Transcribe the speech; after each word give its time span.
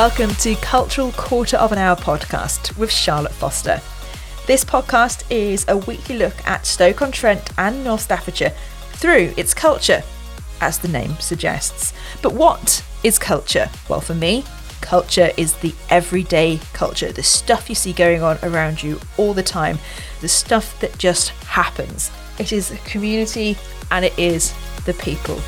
Welcome 0.00 0.34
to 0.36 0.54
Cultural 0.54 1.12
Quarter 1.12 1.58
of 1.58 1.72
an 1.72 1.78
Hour 1.78 1.94
podcast 1.94 2.74
with 2.78 2.90
Charlotte 2.90 3.34
Foster. 3.34 3.82
This 4.46 4.64
podcast 4.64 5.30
is 5.30 5.66
a 5.68 5.76
weekly 5.76 6.16
look 6.16 6.32
at 6.46 6.64
Stoke 6.64 7.02
on 7.02 7.12
Trent 7.12 7.50
and 7.58 7.84
North 7.84 8.00
Staffordshire 8.00 8.54
through 8.92 9.34
its 9.36 9.52
culture, 9.52 10.02
as 10.62 10.78
the 10.78 10.88
name 10.88 11.16
suggests. 11.16 11.92
But 12.22 12.32
what 12.32 12.82
is 13.04 13.18
culture? 13.18 13.68
Well, 13.90 14.00
for 14.00 14.14
me, 14.14 14.42
culture 14.80 15.32
is 15.36 15.52
the 15.56 15.74
everyday 15.90 16.60
culture, 16.72 17.12
the 17.12 17.22
stuff 17.22 17.68
you 17.68 17.74
see 17.74 17.92
going 17.92 18.22
on 18.22 18.38
around 18.42 18.82
you 18.82 18.98
all 19.18 19.34
the 19.34 19.42
time, 19.42 19.78
the 20.22 20.28
stuff 20.28 20.80
that 20.80 20.96
just 20.96 21.28
happens. 21.44 22.10
It 22.38 22.54
is 22.54 22.70
a 22.70 22.78
community 22.78 23.58
and 23.90 24.06
it 24.06 24.18
is 24.18 24.54
the 24.86 24.94
people. 24.94 25.38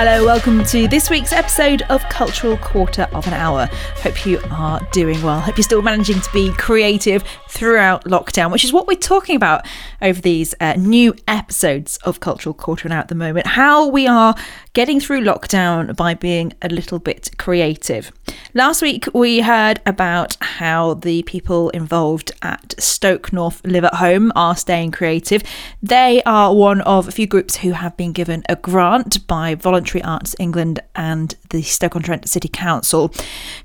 Hello, 0.00 0.24
welcome 0.24 0.62
to 0.66 0.86
this 0.86 1.10
week's 1.10 1.32
episode 1.32 1.82
of 1.90 2.08
Cultural 2.08 2.56
Quarter 2.58 3.08
of 3.12 3.26
an 3.26 3.32
Hour. 3.32 3.66
Hope 3.96 4.24
you 4.24 4.40
are 4.52 4.80
doing 4.92 5.20
well. 5.24 5.40
Hope 5.40 5.56
you're 5.56 5.64
still 5.64 5.82
managing 5.82 6.20
to 6.20 6.32
be 6.32 6.52
creative 6.52 7.24
throughout 7.48 8.04
lockdown, 8.04 8.52
which 8.52 8.62
is 8.62 8.72
what 8.72 8.86
we're 8.86 8.94
talking 8.94 9.34
about 9.34 9.66
over 10.00 10.20
these 10.20 10.54
uh, 10.60 10.74
new 10.74 11.16
episodes 11.26 11.96
of 12.04 12.20
Cultural 12.20 12.54
Quarter 12.54 12.82
of 12.82 12.92
an 12.92 12.92
Hour 12.92 13.00
at 13.00 13.08
the 13.08 13.16
moment. 13.16 13.48
How 13.48 13.88
we 13.88 14.06
are 14.06 14.36
getting 14.72 15.00
through 15.00 15.22
lockdown 15.22 15.96
by 15.96 16.14
being 16.14 16.52
a 16.62 16.68
little 16.68 17.00
bit 17.00 17.36
creative. 17.36 18.12
Last 18.54 18.80
week, 18.80 19.06
we 19.12 19.40
heard 19.40 19.80
about 19.84 20.36
how 20.40 20.94
the 20.94 21.22
people 21.24 21.68
involved 21.70 22.32
at 22.42 22.74
Stoke 22.78 23.32
North 23.32 23.60
Live 23.64 23.84
at 23.84 23.94
Home 23.94 24.32
are 24.34 24.56
staying 24.56 24.92
creative. 24.92 25.42
They 25.82 26.22
are 26.24 26.54
one 26.54 26.80
of 26.80 27.08
a 27.08 27.12
few 27.12 27.26
groups 27.26 27.56
who 27.56 27.72
have 27.72 27.96
been 27.96 28.12
given 28.12 28.44
a 28.48 28.56
grant 28.56 29.26
by 29.26 29.54
Voluntary 29.54 30.02
Arts 30.02 30.34
England 30.38 30.80
and 30.94 31.34
the 31.50 31.62
Stoke 31.62 31.96
on 31.96 32.02
Trent 32.02 32.28
City 32.28 32.48
Council 32.48 33.12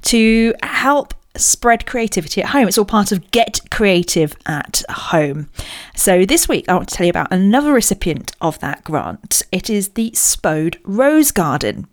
to 0.03 0.53
help 0.61 1.13
spread 1.35 1.85
creativity 1.85 2.41
at 2.43 2.49
home. 2.49 2.67
It's 2.67 2.77
all 2.77 2.85
part 2.85 3.11
of 3.11 3.31
Get 3.31 3.61
Creative 3.71 4.35
at 4.45 4.83
Home. 4.89 5.49
So 5.95 6.25
this 6.25 6.47
week 6.47 6.65
I 6.67 6.75
want 6.75 6.89
to 6.89 6.95
tell 6.95 7.05
you 7.05 7.11
about 7.11 7.31
another 7.31 7.73
recipient 7.73 8.33
of 8.41 8.59
that 8.59 8.83
grant. 8.83 9.41
It 9.51 9.69
is 9.69 9.89
the 9.89 10.11
Spode 10.13 10.79
Rose 10.83 11.31
Garden. 11.31 11.87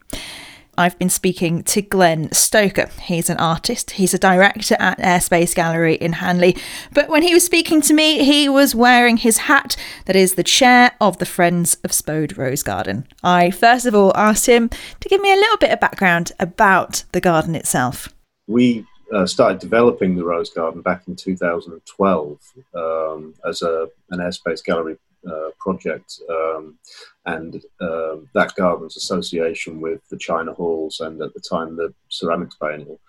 I've 0.81 0.98
been 0.98 1.11
speaking 1.11 1.62
to 1.64 1.83
Glenn 1.83 2.33
Stoker. 2.33 2.89
He's 3.03 3.28
an 3.28 3.36
artist, 3.36 3.91
he's 3.91 4.14
a 4.14 4.19
director 4.19 4.77
at 4.78 4.97
Airspace 4.97 5.55
Gallery 5.55 5.97
in 5.97 6.14
Hanley. 6.14 6.56
But 6.95 7.11
when 7.11 7.22
he 7.22 7.34
was 7.34 7.45
speaking 7.45 7.83
to 7.83 7.92
me, 7.92 8.25
he 8.25 8.48
was 8.48 8.75
wearing 8.75 9.19
his 9.19 9.37
hat 9.37 9.77
that 10.06 10.17
is 10.17 10.37
the 10.37 10.42
chair 10.42 10.92
of 10.98 11.19
the 11.19 11.27
Friends 11.27 11.77
of 11.84 11.92
Spode 11.92 12.39
Rose 12.39 12.62
Garden. 12.62 13.06
I 13.22 13.50
first 13.50 13.84
of 13.84 13.95
all 13.95 14.17
asked 14.17 14.47
him 14.47 14.70
to 15.00 15.09
give 15.11 15.20
me 15.20 15.31
a 15.31 15.37
little 15.37 15.59
bit 15.59 15.70
of 15.70 15.81
background 15.81 16.33
about 16.41 17.05
the 17.12 17.20
garden 17.20 17.55
itself. 17.55 18.09
We 18.47 18.87
uh, 19.12 19.27
started 19.27 19.59
developing 19.59 20.17
the 20.17 20.25
Rose 20.25 20.48
Garden 20.48 20.81
back 20.81 21.06
in 21.09 21.15
2012 21.15 22.41
um, 22.75 23.34
as 23.47 23.61
a, 23.61 23.87
an 24.09 24.20
airspace 24.20 24.65
gallery 24.65 24.97
uh, 25.29 25.51
project, 25.59 26.21
um, 26.29 26.79
and 27.27 27.63
uh, 27.81 28.17
that 28.35 28.55
garden's 28.57 28.97
association 28.97 29.81
with 29.81 30.01
the 30.09 30.19
China 30.19 30.53
Halls 30.53 31.01
and 31.01 31.21
at 31.21 31.35
the 31.35 31.41
time 31.41 31.77
the 31.77 31.93
Ceramics 32.09 32.57
Biennial. 32.61 33.01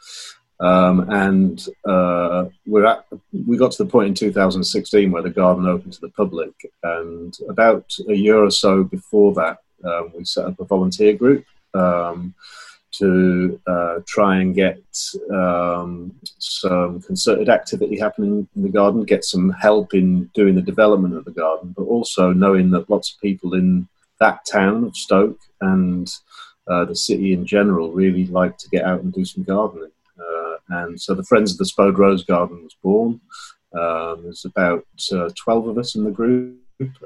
Um, 0.60 1.10
and 1.10 1.68
uh, 1.86 2.46
we're 2.68 2.86
at, 2.86 3.06
we 3.32 3.58
got 3.58 3.72
to 3.72 3.84
the 3.84 3.90
point 3.90 4.10
in 4.10 4.14
2016 4.14 5.10
where 5.10 5.24
the 5.24 5.30
garden 5.32 5.66
opened 5.66 5.94
to 5.94 6.02
the 6.02 6.10
public, 6.10 6.54
and 6.84 7.36
about 7.50 7.92
a 8.08 8.14
year 8.14 8.44
or 8.44 8.52
so 8.52 8.84
before 8.84 9.34
that, 9.34 9.58
um, 9.84 10.12
we 10.16 10.24
set 10.26 10.46
up 10.46 10.60
a 10.60 10.66
volunteer 10.66 11.14
group. 11.14 11.46
Um, 11.74 12.36
to 12.92 13.60
uh, 13.68 14.00
try 14.08 14.38
and 14.38 14.54
get 14.54 14.82
um, 15.34 16.14
some 16.38 17.02
concerted 17.02 17.50
activity 17.50 17.98
happening 17.98 18.48
in 18.56 18.64
the 18.64 18.70
garden, 18.70 19.04
get 19.04 19.24
some 19.24 19.50
help 19.52 19.94
in 19.94 20.26
doing 20.34 20.56
the 20.56 20.62
development 20.62 21.16
of 21.16 21.26
the 21.26 21.32
garden, 21.32 21.74
but 21.76 21.84
also 21.84 22.34
knowing 22.34 22.72
that 22.72 22.90
lots 22.90 23.14
of 23.14 23.22
people 23.22 23.54
in 23.54 23.88
that 24.20 24.46
town 24.46 24.84
of 24.84 24.96
Stoke 24.96 25.40
and 25.62 26.12
uh, 26.68 26.86
the 26.86 26.96
city 26.96 27.34
in 27.34 27.46
general 27.46 27.92
really 27.92 28.28
like 28.28 28.58
to 28.58 28.70
get 28.70 28.86
out 28.86 29.02
and 29.02 29.12
do 29.12 29.26
some 29.26 29.44
gardening. 29.44 29.92
Uh, 30.20 30.56
and 30.70 31.02
so 31.02 31.14
the 31.14 31.24
Friends 31.24 31.52
of 31.52 31.58
the 31.58 31.66
Spode 31.66 31.98
Rose 31.98 32.24
Garden 32.24 32.64
was 32.64 32.76
born. 32.84 33.20
Um, 33.74 34.24
there's 34.24 34.46
about 34.46 34.86
uh, 35.12 35.30
12 35.36 35.68
of 35.68 35.78
us 35.78 35.96
in 35.96 36.04
the 36.04 36.12
group, 36.12 36.58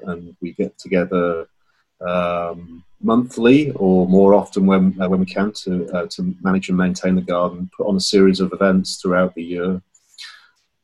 and 0.04 0.36
we 0.42 0.54
get 0.54 0.78
together 0.78 1.48
um, 2.06 2.84
monthly 3.02 3.72
or 3.72 4.08
more 4.08 4.34
often 4.34 4.66
when 4.66 5.00
uh, 5.00 5.08
when 5.08 5.20
we 5.20 5.26
can 5.26 5.52
to 5.52 5.88
uh, 5.96 6.08
to 6.08 6.36
manage 6.42 6.70
and 6.70 6.78
maintain 6.78 7.16
the 7.16 7.22
garden. 7.22 7.70
Put 7.78 7.88
on 7.88 7.96
a 7.96 8.02
series 8.02 8.40
of 8.40 8.54
events 8.54 8.98
throughout 8.98 9.36
the 9.36 9.44
year, 9.44 9.82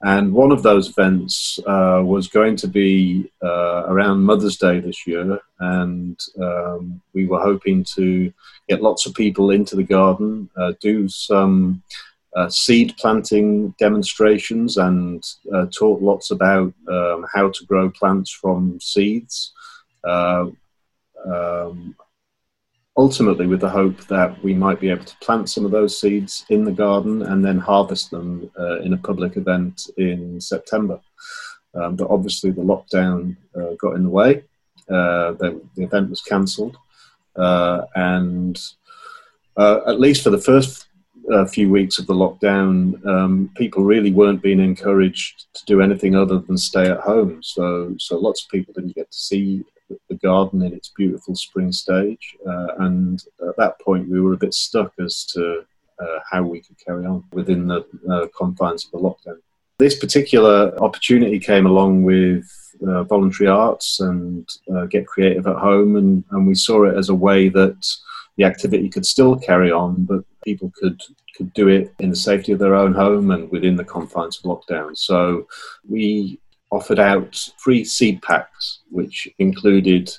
and 0.01 0.33
one 0.33 0.51
of 0.51 0.63
those 0.63 0.89
events 0.89 1.59
uh, 1.65 2.01
was 2.03 2.27
going 2.27 2.55
to 2.57 2.67
be 2.67 3.29
uh, 3.43 3.83
around 3.87 4.23
Mother's 4.23 4.57
Day 4.57 4.79
this 4.79 5.05
year, 5.07 5.39
and 5.59 6.19
um, 6.39 7.01
we 7.13 7.25
were 7.25 7.41
hoping 7.41 7.83
to 7.95 8.31
get 8.69 8.81
lots 8.81 9.05
of 9.05 9.13
people 9.13 9.51
into 9.51 9.75
the 9.75 9.83
garden, 9.83 10.49
uh, 10.57 10.73
do 10.79 11.07
some. 11.09 11.83
Uh, 12.33 12.49
seed 12.49 12.95
planting 12.97 13.75
demonstrations 13.77 14.77
and 14.77 15.21
talk 15.77 16.01
lots 16.01 16.31
about 16.31 16.73
um, 16.88 17.25
how 17.33 17.49
to 17.49 17.65
grow 17.65 17.89
plants 17.89 18.31
from 18.31 18.79
seeds. 18.79 19.51
Uh, 20.05 20.45
um, 21.25 21.95
ultimately 22.97 23.47
with 23.47 23.61
the 23.61 23.69
hope 23.69 23.97
that 24.07 24.41
we 24.43 24.53
might 24.53 24.79
be 24.79 24.89
able 24.89 25.05
to 25.05 25.15
plant 25.17 25.49
some 25.49 25.65
of 25.65 25.71
those 25.71 25.99
seeds 25.99 26.45
in 26.49 26.65
the 26.65 26.71
garden 26.71 27.21
and 27.23 27.43
then 27.43 27.57
harvest 27.57 28.11
them 28.11 28.49
uh, 28.59 28.79
in 28.81 28.93
a 28.93 28.97
public 28.97 29.37
event 29.37 29.89
in 29.97 30.39
September. 30.41 30.99
Um, 31.73 31.95
but 31.95 32.09
obviously, 32.09 32.51
the 32.51 32.61
lockdown 32.61 33.37
uh, 33.55 33.75
got 33.79 33.95
in 33.95 34.03
the 34.03 34.09
way. 34.09 34.43
Uh, 34.89 35.31
the, 35.33 35.61
the, 35.75 35.83
event 35.83 36.09
was 36.09 36.21
cancelled, 36.21 36.75
uh, 37.38 37.83
and 37.95 38.61
uh, 39.55 39.79
at 39.88 40.01
least 40.01 40.23
for 40.23 40.31
the 40.31 40.38
first 40.38 40.88
uh, 41.31 41.45
few 41.45 41.69
weeks 41.69 41.97
of 41.97 42.07
the 42.07 42.13
lockdown, 42.13 43.05
um, 43.05 43.49
people 43.55 43.83
really 43.83 44.11
weren't 44.11 44.41
being 44.41 44.59
encouraged 44.59 45.45
to 45.53 45.63
do 45.65 45.81
anything 45.81 46.15
other 46.15 46.39
than 46.39 46.57
stay 46.57 46.89
at 46.89 46.99
home. 46.99 47.41
So, 47.41 47.95
so 47.99 48.17
lots 48.17 48.43
of 48.43 48.49
people 48.49 48.73
didn't 48.73 48.95
get 48.95 49.09
to 49.11 49.17
see 49.17 49.63
the 50.09 50.16
garden 50.16 50.62
in 50.62 50.74
its 50.74 50.91
beautiful 50.96 51.35
spring 51.35 51.72
stage. 51.72 52.35
Uh, 52.47 52.68
and 52.79 53.24
at 53.47 53.57
that 53.57 53.79
point, 53.79 54.09
we 54.09 54.22
were 54.22 54.34
a 54.34 54.38
bit 54.38 54.53
stuck 54.53 54.94
as 55.00 55.25
to 55.25 55.63
uh, 56.00 56.19
how 56.29 56.41
we 56.44 56.62
could 56.62 56.78
carry 56.84 57.06
on 57.06 57.24
within 57.31 57.68
the 57.68 57.85
uh, 58.09 58.28
confines 58.38 58.85
of 58.85 58.91
the 58.91 58.97
lockdown. 58.97 59.38
This 59.78 59.97
particular 59.97 60.80
opportunity 60.80 61.40
came 61.40 61.66
along 61.66 62.03
with 62.03 62.46
uh, 62.88 63.03
voluntary 63.03 63.50
arts 63.50 64.00
and 64.00 64.47
uh, 64.74 64.85
Get 64.85 65.07
Creative 65.07 65.47
at 65.47 65.56
Home, 65.57 65.96
and, 65.96 66.24
and 66.31 66.47
we 66.47 66.56
saw 66.56 66.85
it 66.85 66.97
as 66.97 67.09
a 67.09 67.16
way 67.16 67.50
that 67.50 67.84
the 68.38 68.44
activity 68.44 68.90
could 68.90 69.06
still 69.06 69.35
carry 69.38 69.72
on, 69.72 70.06
but 70.06 70.24
people 70.44 70.72
could 70.80 71.01
could 71.35 71.53
do 71.53 71.69
it 71.69 71.94
in 72.00 72.09
the 72.09 72.16
safety 72.16 72.51
of 72.51 72.59
their 72.59 72.75
own 72.75 72.94
home 72.94 73.31
and 73.31 73.50
within 73.51 73.75
the 73.75 73.84
confines 73.84 74.38
of 74.38 74.44
lockdown. 74.44 74.97
So 74.97 75.47
we 75.88 76.40
offered 76.71 76.99
out 76.99 77.37
free 77.57 77.83
seed 77.83 78.21
packs, 78.21 78.79
which 78.89 79.27
included 79.39 80.11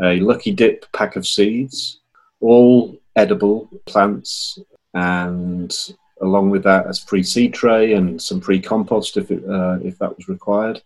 a 0.00 0.18
Lucky 0.20 0.52
Dip 0.52 0.90
pack 0.92 1.16
of 1.16 1.26
seeds, 1.26 2.00
all 2.40 2.96
edible 3.16 3.68
plants, 3.86 4.58
and 4.94 5.74
along 6.20 6.50
with 6.50 6.62
that, 6.64 6.86
a 6.86 6.94
free 6.94 7.22
seed 7.22 7.54
tray 7.54 7.94
and 7.94 8.20
some 8.20 8.40
free 8.40 8.60
compost 8.60 9.16
if, 9.16 9.30
it, 9.30 9.44
uh, 9.48 9.78
if 9.82 9.98
that 9.98 10.16
was 10.16 10.28
required. 10.28 10.80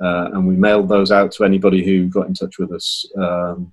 Uh, 0.00 0.30
and 0.32 0.46
we 0.46 0.54
mailed 0.54 0.88
those 0.88 1.10
out 1.10 1.32
to 1.32 1.44
anybody 1.44 1.84
who 1.84 2.08
got 2.08 2.26
in 2.26 2.34
touch 2.34 2.58
with 2.58 2.70
us 2.72 3.06
um, 3.16 3.72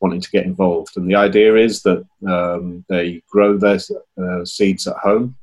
wanting 0.00 0.20
to 0.20 0.30
get 0.30 0.44
involved. 0.44 0.96
And 0.96 1.08
the 1.08 1.14
idea 1.14 1.56
is 1.56 1.82
that 1.82 2.04
um, 2.28 2.84
they 2.88 3.22
grow 3.28 3.56
their 3.56 3.78
uh, 4.22 4.44
seeds 4.44 4.86
at 4.86 4.96
home 4.96 5.36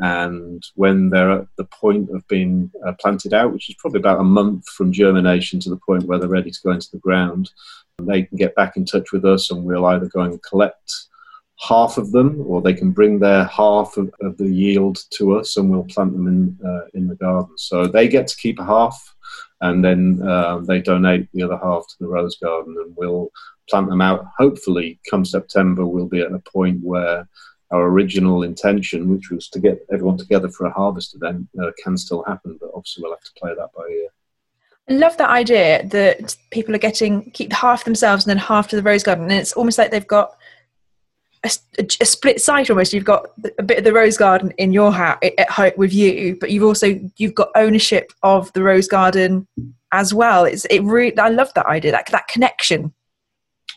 and 0.00 0.64
when 0.74 1.10
they're 1.10 1.32
at 1.32 1.46
the 1.56 1.64
point 1.64 2.10
of 2.10 2.26
being 2.28 2.70
uh, 2.86 2.92
planted 3.00 3.34
out, 3.34 3.52
which 3.52 3.68
is 3.68 3.76
probably 3.78 4.00
about 4.00 4.20
a 4.20 4.24
month 4.24 4.68
from 4.68 4.92
germination 4.92 5.60
to 5.60 5.70
the 5.70 5.80
point 5.86 6.04
where 6.04 6.18
they're 6.18 6.28
ready 6.28 6.50
to 6.50 6.60
go 6.64 6.70
into 6.70 6.90
the 6.92 6.98
ground, 6.98 7.50
they 8.02 8.22
can 8.22 8.36
get 8.36 8.54
back 8.54 8.76
in 8.76 8.84
touch 8.84 9.12
with 9.12 9.24
us 9.24 9.50
and 9.50 9.64
we'll 9.64 9.86
either 9.86 10.06
go 10.06 10.20
and 10.20 10.42
collect 10.42 10.92
half 11.60 11.98
of 11.98 12.12
them 12.12 12.44
or 12.46 12.62
they 12.62 12.72
can 12.72 12.92
bring 12.92 13.18
their 13.18 13.44
half 13.44 13.96
of, 13.96 14.12
of 14.20 14.36
the 14.38 14.48
yield 14.48 14.98
to 15.10 15.36
us 15.36 15.56
and 15.56 15.68
we'll 15.68 15.84
plant 15.84 16.12
them 16.12 16.28
in, 16.28 16.58
uh, 16.64 16.86
in 16.94 17.08
the 17.08 17.16
garden. 17.16 17.50
So 17.58 17.86
they 17.86 18.06
get 18.06 18.28
to 18.28 18.36
keep 18.36 18.60
a 18.60 18.64
half 18.64 19.14
and 19.60 19.84
then 19.84 20.22
uh, 20.22 20.58
they 20.58 20.80
donate 20.80 21.28
the 21.32 21.42
other 21.42 21.58
half 21.58 21.86
to 21.88 21.94
the 21.98 22.06
rose 22.06 22.36
garden 22.36 22.76
and 22.78 22.94
we'll 22.96 23.30
plant 23.68 23.88
them 23.88 24.00
out. 24.00 24.24
Hopefully, 24.38 25.00
come 25.10 25.24
September, 25.24 25.84
we'll 25.84 26.06
be 26.06 26.20
at 26.20 26.32
a 26.32 26.38
point 26.38 26.80
where 26.82 27.28
our 27.70 27.86
original 27.86 28.42
intention, 28.42 29.10
which 29.10 29.30
was 29.30 29.48
to 29.48 29.60
get 29.60 29.84
everyone 29.92 30.16
together 30.16 30.48
for 30.48 30.66
a 30.66 30.72
harvest 30.72 31.14
event, 31.14 31.48
uh, 31.62 31.70
can 31.82 31.96
still 31.96 32.24
happen, 32.24 32.56
but 32.60 32.70
obviously 32.74 33.02
we'll 33.02 33.12
have 33.12 33.20
to 33.20 33.32
play 33.38 33.54
that 33.54 33.68
by 33.76 33.82
ear. 33.90 34.08
I 34.88 34.94
love 34.94 35.16
that 35.18 35.28
idea 35.28 35.86
that 35.88 36.34
people 36.50 36.74
are 36.74 36.78
getting 36.78 37.30
keep 37.32 37.52
half 37.52 37.84
themselves 37.84 38.24
and 38.24 38.30
then 38.30 38.38
half 38.38 38.68
to 38.68 38.76
the 38.76 38.82
rose 38.82 39.02
garden, 39.02 39.24
and 39.24 39.32
it's 39.32 39.52
almost 39.52 39.76
like 39.76 39.90
they've 39.90 40.06
got 40.06 40.36
a, 41.44 41.50
a, 41.78 41.86
a 42.00 42.04
split 42.06 42.40
site 42.40 42.70
almost. 42.70 42.94
You've 42.94 43.04
got 43.04 43.26
a 43.58 43.62
bit 43.62 43.78
of 43.78 43.84
the 43.84 43.92
rose 43.92 44.16
garden 44.16 44.52
in 44.52 44.72
your 44.72 44.90
house 44.92 45.18
at 45.22 45.50
home 45.50 45.72
with 45.76 45.92
you, 45.92 46.36
but 46.40 46.50
you've 46.50 46.64
also 46.64 46.98
you've 47.18 47.34
got 47.34 47.50
ownership 47.54 48.12
of 48.22 48.50
the 48.54 48.62
rose 48.62 48.88
garden 48.88 49.46
as 49.92 50.14
well. 50.14 50.44
It's 50.44 50.64
it 50.66 50.82
really 50.82 51.16
I 51.18 51.28
love 51.28 51.52
that 51.54 51.66
idea 51.66 51.92
that 51.92 52.06
that 52.06 52.28
connection. 52.28 52.94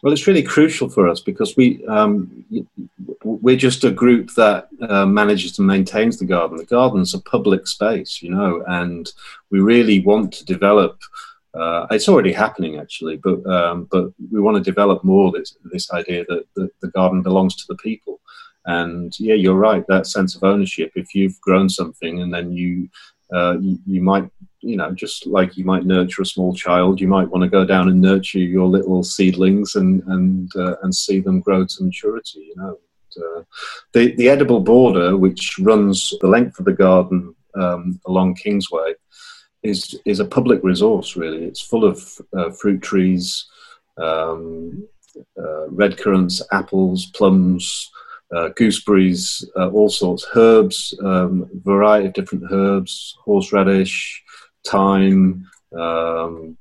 Well, 0.01 0.13
it's 0.13 0.25
really 0.25 0.41
crucial 0.41 0.89
for 0.89 1.07
us 1.07 1.21
because 1.21 1.55
we 1.55 1.85
um, 1.85 2.43
we're 3.23 3.55
just 3.55 3.83
a 3.83 3.91
group 3.91 4.33
that 4.35 4.67
uh, 4.81 5.05
manages 5.05 5.59
and 5.59 5.67
maintains 5.67 6.17
the 6.17 6.25
garden. 6.25 6.57
The 6.57 6.65
garden's 6.65 7.13
a 7.13 7.19
public 7.19 7.67
space, 7.67 8.21
you 8.21 8.31
know, 8.31 8.63
and 8.67 9.11
we 9.51 9.59
really 9.59 9.99
want 9.99 10.33
to 10.33 10.45
develop. 10.45 10.99
Uh, 11.53 11.85
it's 11.91 12.09
already 12.09 12.31
happening 12.31 12.79
actually, 12.79 13.17
but 13.17 13.45
um, 13.45 13.87
but 13.91 14.11
we 14.31 14.39
want 14.39 14.57
to 14.57 14.71
develop 14.71 15.03
more 15.03 15.31
this 15.31 15.55
this 15.71 15.91
idea 15.91 16.25
that 16.29 16.45
the, 16.55 16.69
the 16.81 16.89
garden 16.89 17.21
belongs 17.21 17.55
to 17.57 17.65
the 17.67 17.77
people. 17.77 18.19
And 18.65 19.13
yeah, 19.19 19.35
you're 19.35 19.55
right. 19.55 19.85
That 19.87 20.07
sense 20.07 20.35
of 20.35 20.43
ownership. 20.43 20.91
If 20.95 21.13
you've 21.13 21.39
grown 21.41 21.67
something 21.69 22.21
and 22.21 22.33
then 22.33 22.51
you 22.51 22.89
uh, 23.33 23.57
you, 23.59 23.79
you, 23.85 24.01
might, 24.01 24.29
you 24.59 24.77
know, 24.77 24.91
just 24.91 25.25
like 25.25 25.57
you 25.57 25.63
might 25.63 25.85
nurture 25.85 26.21
a 26.21 26.25
small 26.25 26.53
child, 26.53 26.99
you 26.99 27.07
might 27.07 27.29
want 27.29 27.43
to 27.43 27.49
go 27.49 27.65
down 27.65 27.87
and 27.87 28.01
nurture 28.01 28.39
your 28.39 28.67
little 28.67 29.03
seedlings 29.03 29.75
and 29.75 30.03
and 30.07 30.51
uh, 30.55 30.75
and 30.83 30.93
see 30.93 31.19
them 31.19 31.39
grow 31.39 31.65
to 31.65 31.83
maturity. 31.83 32.39
You 32.39 32.55
know, 32.57 32.79
uh, 33.17 33.43
the 33.93 34.15
the 34.15 34.29
edible 34.29 34.59
border, 34.59 35.17
which 35.17 35.57
runs 35.59 36.13
the 36.21 36.27
length 36.27 36.59
of 36.59 36.65
the 36.65 36.73
garden 36.73 37.33
um, 37.55 37.99
along 38.05 38.35
Kingsway, 38.35 38.93
is 39.63 39.99
is 40.05 40.19
a 40.19 40.25
public 40.25 40.61
resource. 40.63 41.15
Really, 41.15 41.45
it's 41.45 41.61
full 41.61 41.85
of 41.85 42.03
uh, 42.37 42.51
fruit 42.51 42.81
trees, 42.81 43.45
um, 43.97 44.87
uh, 45.37 45.69
red 45.69 45.97
currants, 45.97 46.41
apples, 46.51 47.07
plums. 47.07 47.89
Uh, 48.33 48.47
gooseberries, 48.55 49.43
uh, 49.57 49.69
all 49.71 49.89
sorts, 49.89 50.25
herbs, 50.35 50.97
um, 51.03 51.49
variety 51.65 52.07
of 52.07 52.13
different 52.13 52.45
herbs, 52.49 53.17
horseradish, 53.25 54.23
thyme, 54.65 55.45
um, 55.77 56.57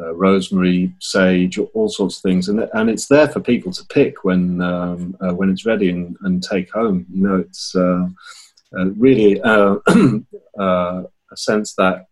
uh, 0.00 0.14
rosemary, 0.14 0.94
sage, 0.98 1.58
all 1.58 1.90
sorts 1.90 2.16
of 2.16 2.22
things, 2.22 2.48
and 2.48 2.66
and 2.72 2.88
it's 2.88 3.06
there 3.06 3.28
for 3.28 3.40
people 3.40 3.70
to 3.70 3.84
pick 3.86 4.24
when 4.24 4.62
um, 4.62 5.14
uh, 5.20 5.34
when 5.34 5.50
it's 5.50 5.66
ready 5.66 5.90
and, 5.90 6.16
and 6.22 6.42
take 6.42 6.72
home. 6.72 7.04
You 7.12 7.22
know, 7.22 7.36
it's 7.36 7.74
uh, 7.76 8.08
uh 8.78 8.86
really 8.96 9.40
a 9.44 11.04
sense 11.34 11.74
that 11.74 12.06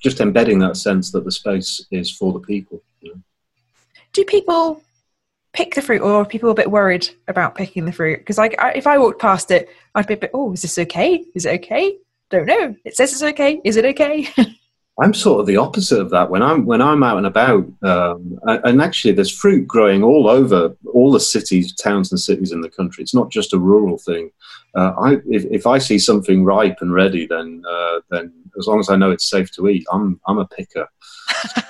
just 0.00 0.20
embedding 0.20 0.60
that 0.60 0.76
sense 0.76 1.10
that 1.10 1.24
the 1.24 1.32
space 1.32 1.84
is 1.90 2.10
for 2.12 2.32
the 2.32 2.38
people. 2.38 2.80
You 3.00 3.14
know? 3.14 3.20
Do 4.12 4.24
people 4.24 4.82
pick 5.52 5.74
the 5.74 5.82
fruit, 5.82 6.02
or 6.02 6.22
are 6.22 6.24
people 6.24 6.50
a 6.50 6.54
bit 6.54 6.70
worried 6.70 7.08
about 7.28 7.54
picking 7.54 7.84
the 7.84 7.92
fruit? 7.92 8.18
Because 8.18 8.38
like, 8.38 8.54
I, 8.62 8.72
if 8.72 8.86
I 8.86 8.98
walked 8.98 9.20
past 9.20 9.50
it, 9.50 9.68
I'd 9.94 10.06
be 10.06 10.14
a 10.14 10.18
bit, 10.18 10.30
oh, 10.34 10.52
is 10.52 10.62
this 10.62 10.78
okay? 10.78 11.24
Is 11.34 11.46
it 11.46 11.64
okay? 11.64 11.96
Don't 12.30 12.46
know. 12.46 12.76
It 12.84 12.96
says 12.96 13.12
it's 13.12 13.22
okay. 13.22 13.60
Is 13.64 13.76
it 13.76 13.84
okay? 13.84 14.28
I'm 15.00 15.14
sort 15.14 15.40
of 15.40 15.46
the 15.46 15.56
opposite 15.56 16.00
of 16.00 16.10
that. 16.10 16.30
When 16.30 16.42
I'm 16.42 16.66
when 16.66 16.82
I'm 16.82 17.02
out 17.02 17.16
and 17.16 17.26
about, 17.26 17.66
um, 17.82 18.38
and 18.44 18.82
actually, 18.82 19.12
there's 19.12 19.34
fruit 19.34 19.66
growing 19.66 20.02
all 20.02 20.28
over 20.28 20.76
all 20.92 21.10
the 21.10 21.20
cities, 21.20 21.74
towns, 21.74 22.12
and 22.12 22.20
cities 22.20 22.52
in 22.52 22.60
the 22.60 22.68
country. 22.68 23.02
It's 23.02 23.14
not 23.14 23.30
just 23.30 23.54
a 23.54 23.58
rural 23.58 23.96
thing. 23.96 24.30
Uh, 24.74 24.92
I, 25.00 25.12
if, 25.26 25.44
if 25.46 25.66
I 25.66 25.78
see 25.78 25.98
something 25.98 26.44
ripe 26.44 26.78
and 26.80 26.92
ready, 26.92 27.26
then 27.26 27.62
uh, 27.68 28.00
then 28.10 28.32
as 28.58 28.66
long 28.66 28.78
as 28.78 28.90
I 28.90 28.96
know 28.96 29.10
it's 29.10 29.30
safe 29.30 29.50
to 29.52 29.68
eat, 29.68 29.86
I'm 29.90 30.20
I'm 30.26 30.38
a 30.38 30.46
picker. 30.46 30.86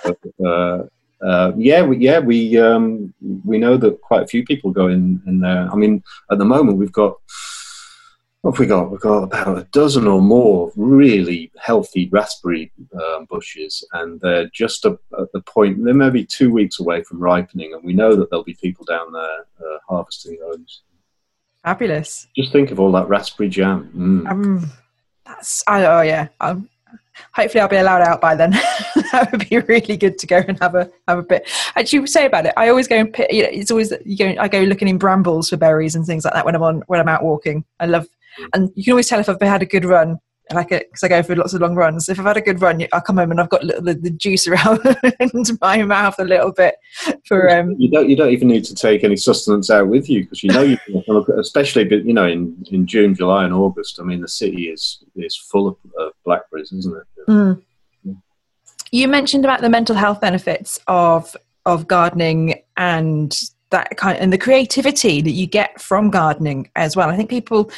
uh, 0.45 0.79
uh, 1.23 1.53
yeah, 1.57 1.83
we, 1.83 1.99
yeah, 1.99 2.19
we 2.19 2.59
um, 2.59 3.13
we 3.45 3.59
know 3.59 3.77
that 3.77 4.01
quite 4.01 4.23
a 4.23 4.27
few 4.27 4.45
people 4.45 4.71
go 4.71 4.89
in 4.89 5.23
in 5.27 5.41
there. 5.41 5.69
I 5.71 5.77
mean, 5.77 6.03
at 6.31 6.39
the 6.39 6.45
moment, 6.45 6.79
we've 6.79 6.93
got 6.93 7.17
what 8.43 8.53
have 8.53 8.59
we 8.59 8.67
got? 8.67 8.91
We've 8.91 9.01
got 9.01 9.25
about 9.25 9.59
a 9.59 9.65
dozen 9.65 10.07
or 10.07 10.23
more 10.23 10.73
really 10.75 11.53
healthy 11.59 12.09
raspberry 12.11 12.73
um, 12.95 13.27
bushes, 13.27 13.87
and 13.93 14.19
they're 14.21 14.49
just 14.49 14.87
a, 14.87 14.99
at 15.19 15.31
the 15.35 15.43
point, 15.43 15.85
they're 15.85 15.93
maybe 15.93 16.25
two 16.25 16.51
weeks 16.51 16.81
away 16.81 17.03
from 17.03 17.21
ripening, 17.21 17.75
and 17.75 17.85
we 17.85 17.93
know 17.93 18.17
that 18.17 18.31
there'll 18.31 18.45
be 18.45 18.55
people 18.55 18.87
down 18.87 19.13
there 19.13 19.41
uh, 19.61 19.79
harvesting 19.89 20.39
those. 20.41 20.83
Fabulous. 21.63 22.29
Just 22.35 22.53
think 22.53 22.71
of 22.71 22.81
all 22.81 22.93
that 22.93 23.09
raspberry 23.09 23.51
jam. 23.51 23.91
Mm. 23.95 24.31
Um, 24.31 24.71
that's, 25.27 25.63
oh, 25.69 26.01
yeah. 26.01 26.29
Um, 26.41 26.71
hopefully 27.35 27.61
I'll 27.61 27.69
be 27.69 27.77
allowed 27.77 28.03
out 28.03 28.21
by 28.21 28.35
then. 28.35 28.51
that 29.13 29.29
would 29.31 29.49
be 29.49 29.59
really 29.59 29.97
good 29.97 30.19
to 30.19 30.27
go 30.27 30.43
and 30.47 30.59
have 30.61 30.75
a 30.75 30.91
have 31.09 31.19
a 31.19 31.23
bit. 31.23 31.49
Actually, 31.77 32.07
say 32.07 32.27
about 32.27 32.47
it. 32.47 32.55
I 32.57 32.69
always 32.69 32.89
go 32.89 32.97
and 32.97 33.13
pick, 33.13 33.33
you 33.33 33.43
know, 33.43 33.49
it's 33.53 33.71
always 33.71 33.93
you 34.05 34.17
go. 34.17 34.35
I 34.39 34.49
go 34.49 34.61
looking 34.61 34.89
in 34.89 34.99
brambles 34.99 35.49
for 35.51 35.57
berries 35.57 35.95
and 35.95 36.07
things 36.07 36.25
like 36.25 36.35
that 36.35 36.45
when 36.45 36.55
I'm 36.55 36.63
on 36.63 36.83
when 36.87 37.01
I'm 37.01 37.09
out 37.09 37.23
walking. 37.23 37.65
I 37.79 37.87
love 37.87 38.07
and 38.55 38.71
you 38.75 38.85
can 38.85 38.93
always 38.93 39.09
tell 39.09 39.21
if 39.21 39.29
I've 39.29 39.41
had 39.41 39.63
a 39.63 39.67
good 39.67 39.85
run 39.85 40.19
like 40.53 40.73
it 40.73 40.89
because 40.89 41.03
I 41.03 41.09
go 41.09 41.23
for 41.23 41.37
lots 41.37 41.55
of 41.55 41.61
long 41.61 41.75
runs. 41.75 42.09
If 42.09 42.19
I've 42.19 42.27
had 42.27 42.37
a 42.37 42.41
good 42.41 42.61
run, 42.61 42.85
I 42.93 43.01
come 43.01 43.17
home 43.17 43.31
and 43.31 43.41
I've 43.41 43.49
got 43.49 43.63
the, 43.63 43.99
the 44.01 44.11
juice 44.11 44.47
around 44.47 44.81
my 45.61 45.83
mouth 45.83 46.19
a 46.19 46.25
little 46.25 46.53
bit. 46.53 46.77
For 47.27 47.51
um, 47.51 47.77
you 47.79 47.91
don't 47.91 48.09
you 48.09 48.17
don't 48.17 48.31
even 48.31 48.49
need 48.49 48.65
to 48.65 48.75
take 48.75 49.05
any 49.05 49.17
sustenance 49.17 49.71
out 49.71 49.89
with 49.89 50.09
you 50.09 50.23
because 50.23 50.43
you 50.43 50.51
know 50.51 50.63
you 50.63 50.79
can, 50.79 51.25
especially 51.39 51.89
you 52.05 52.15
know 52.15 52.27
in, 52.27 52.57
in 52.71 52.87
June, 52.87 53.15
July, 53.15 53.45
and 53.45 53.55
August. 53.55 53.99
I 54.01 54.05
mean, 54.05 54.21
the 54.21 54.29
city 54.29 54.69
is 54.69 55.03
is 55.17 55.37
full 55.37 55.69
of, 55.69 55.77
of 55.99 56.13
blackberries, 56.25 56.73
isn't 56.73 56.97
it? 56.97 57.27
Mm. 57.29 57.63
You 58.93 59.07
mentioned 59.09 59.45
about 59.45 59.61
the 59.61 59.69
mental 59.69 59.95
health 59.95 60.21
benefits 60.21 60.79
of 60.89 61.37
of 61.67 61.87
gardening 61.87 62.63
and 62.77 63.39
that 63.71 63.97
kind 63.97 64.19
and 64.19 64.33
the 64.33 64.39
creativity 64.39 65.21
that 65.21 65.31
you 65.31 65.47
get 65.47 65.81
from 65.81 66.11
gardening 66.11 66.69
as 66.77 66.97
well. 66.97 67.09
I 67.09 67.17
think 67.17 67.31
people 67.31 67.71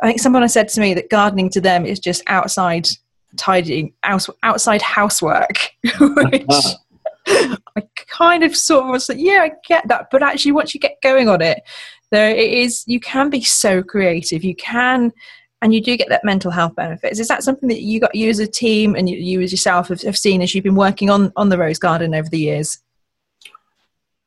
I 0.00 0.06
think 0.06 0.20
someone 0.20 0.42
has 0.42 0.52
said 0.52 0.68
to 0.68 0.80
me 0.80 0.94
that 0.94 1.10
gardening 1.10 1.50
to 1.50 1.60
them 1.60 1.86
is 1.86 1.98
just 1.98 2.22
outside 2.26 2.88
tidying, 3.36 3.92
outside 4.02 4.82
housework, 4.82 5.70
which 5.82 6.44
uh-huh. 6.48 7.56
I 7.76 7.82
kind 8.08 8.44
of 8.44 8.56
sort 8.56 8.84
of 8.84 8.90
was 8.90 9.08
like, 9.08 9.18
yeah, 9.18 9.40
I 9.42 9.52
get 9.66 9.88
that. 9.88 10.08
But 10.10 10.22
actually, 10.22 10.52
once 10.52 10.74
you 10.74 10.80
get 10.80 11.00
going 11.02 11.28
on 11.28 11.42
it, 11.42 11.62
there 12.10 12.30
it 12.30 12.52
is. 12.52 12.84
You 12.86 13.00
can 13.00 13.30
be 13.30 13.42
so 13.42 13.82
creative. 13.82 14.44
You 14.44 14.54
can, 14.54 15.12
and 15.60 15.74
you 15.74 15.82
do 15.82 15.96
get 15.96 16.08
that 16.08 16.24
mental 16.24 16.50
health 16.50 16.76
benefits. 16.76 17.18
Is 17.18 17.28
that 17.28 17.42
something 17.42 17.68
that 17.68 17.82
you 17.82 18.00
got 18.00 18.14
you 18.14 18.28
as 18.28 18.38
a 18.38 18.46
team 18.46 18.94
and 18.94 19.08
you, 19.08 19.16
you 19.16 19.40
as 19.40 19.50
yourself 19.50 19.88
have, 19.88 20.02
have 20.02 20.16
seen 20.16 20.42
as 20.42 20.54
you've 20.54 20.64
been 20.64 20.76
working 20.76 21.10
on 21.10 21.32
on 21.36 21.48
the 21.48 21.58
rose 21.58 21.78
garden 21.78 22.14
over 22.14 22.28
the 22.28 22.38
years? 22.38 22.78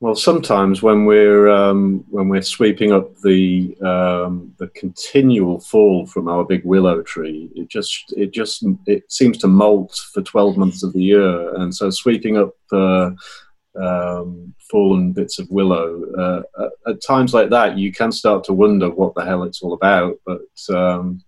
Well, 0.02 0.16
sometimes 0.16 0.82
when 0.82 1.04
we're 1.04 1.50
um, 1.50 2.06
when 2.10 2.30
we're 2.30 2.42
sweeping 2.42 2.94
up 2.94 3.18
the 3.20 3.76
um, 3.82 4.54
the 4.58 4.70
continual 4.70 5.60
fall 5.60 6.06
from 6.06 6.30
our 6.30 6.46
big 6.46 6.64
willow 6.64 7.02
tree, 7.02 7.50
it 7.54 7.68
just 7.68 8.14
it 8.16 8.32
just 8.32 8.64
it 8.86 9.12
seems 9.12 9.38
to 9.40 9.48
molt 9.48 9.94
for 10.14 10.22
twelve 10.22 10.56
months 10.56 10.84
of 10.84 10.94
the 10.94 11.04
year, 11.04 11.54
and 11.56 11.76
so 11.76 11.90
sweeping 11.90 12.38
up 12.38 12.56
uh, 12.72 13.12
um, 13.78 14.54
fallen 14.72 15.12
bits 15.12 15.38
of 15.38 15.50
willow 15.50 16.06
uh, 16.18 16.64
at, 16.64 16.94
at, 16.94 17.04
times 17.06 17.34
like 17.34 17.50
that, 17.50 17.78
you 17.78 17.92
can 17.92 18.14
start 18.14 18.46
to 18.46 18.54
wonder 18.54 18.90
what 18.90 19.16
the 19.16 19.26
hell 19.26 19.44
it's 19.44 19.62
all 19.62 19.74
about. 19.74 20.16
But 20.26 20.76
um, 20.76 21.22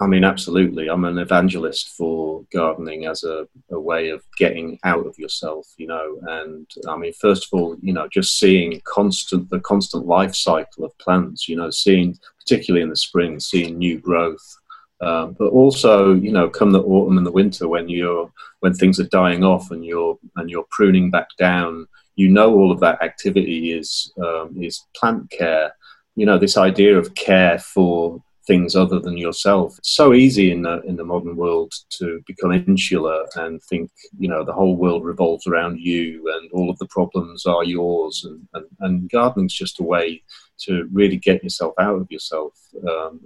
I 0.00 0.06
mean, 0.06 0.22
absolutely. 0.22 0.88
I'm 0.88 1.04
an 1.04 1.18
evangelist 1.18 1.88
for 1.88 2.44
gardening 2.52 3.06
as 3.06 3.24
a, 3.24 3.48
a, 3.70 3.80
way 3.80 4.10
of 4.10 4.22
getting 4.36 4.78
out 4.84 5.06
of 5.06 5.18
yourself, 5.18 5.66
you 5.76 5.88
know. 5.88 6.20
And 6.28 6.70
I 6.88 6.96
mean, 6.96 7.12
first 7.14 7.46
of 7.46 7.58
all, 7.58 7.76
you 7.82 7.92
know, 7.92 8.06
just 8.08 8.38
seeing 8.38 8.80
constant 8.84 9.50
the 9.50 9.58
constant 9.58 10.06
life 10.06 10.36
cycle 10.36 10.84
of 10.84 10.96
plants, 10.98 11.48
you 11.48 11.56
know, 11.56 11.70
seeing 11.70 12.16
particularly 12.38 12.82
in 12.82 12.90
the 12.90 12.96
spring, 12.96 13.40
seeing 13.40 13.76
new 13.76 13.98
growth. 13.98 14.56
Um, 15.00 15.34
but 15.38 15.48
also, 15.48 16.14
you 16.14 16.30
know, 16.30 16.48
come 16.48 16.70
the 16.70 16.82
autumn 16.82 17.18
and 17.18 17.26
the 17.26 17.32
winter 17.32 17.68
when 17.68 17.88
you're 17.88 18.30
when 18.60 18.74
things 18.74 19.00
are 19.00 19.08
dying 19.08 19.42
off 19.42 19.72
and 19.72 19.84
you're 19.84 20.16
and 20.36 20.48
you're 20.48 20.66
pruning 20.70 21.10
back 21.10 21.28
down, 21.38 21.88
you 22.14 22.28
know, 22.28 22.54
all 22.54 22.70
of 22.70 22.80
that 22.80 23.02
activity 23.02 23.72
is 23.72 24.12
um, 24.24 24.56
is 24.60 24.86
plant 24.94 25.28
care. 25.30 25.72
You 26.14 26.26
know, 26.26 26.38
this 26.38 26.56
idea 26.56 26.96
of 26.96 27.14
care 27.14 27.58
for 27.58 28.22
things 28.48 28.74
other 28.74 28.98
than 28.98 29.16
yourself. 29.16 29.78
It's 29.78 29.94
so 29.94 30.12
easy 30.12 30.50
in 30.50 30.62
the 30.62 30.80
in 30.82 30.96
the 30.96 31.04
modern 31.04 31.36
world 31.36 31.72
to 31.98 32.20
become 32.26 32.50
insular 32.50 33.26
and 33.36 33.62
think 33.62 33.90
you 34.18 34.28
know 34.28 34.42
the 34.44 34.52
whole 34.52 34.76
world 34.76 35.04
revolves 35.04 35.46
around 35.46 35.78
you 35.78 36.24
and 36.34 36.50
all 36.52 36.70
of 36.70 36.78
the 36.78 36.88
problems 36.88 37.46
are 37.46 37.62
yours. 37.62 38.24
And 38.24 38.48
and, 38.54 38.66
and 38.80 39.10
gardening's 39.10 39.54
just 39.54 39.78
a 39.78 39.84
way 39.84 40.24
to 40.64 40.88
really 40.92 41.18
get 41.18 41.44
yourself 41.44 41.74
out 41.78 42.00
of 42.00 42.10
yourself. 42.10 42.54
Um, 42.88 43.20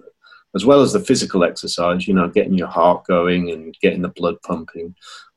as 0.54 0.66
well 0.66 0.82
as 0.82 0.92
the 0.92 1.00
physical 1.00 1.44
exercise, 1.44 2.06
you 2.06 2.12
know, 2.12 2.28
getting 2.28 2.52
your 2.52 2.68
heart 2.68 3.06
going 3.06 3.50
and 3.50 3.74
getting 3.80 4.02
the 4.02 4.08
blood 4.08 4.36
pumping. 4.42 4.94